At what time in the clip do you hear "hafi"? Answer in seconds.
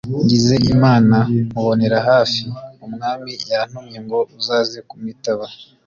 2.09-2.43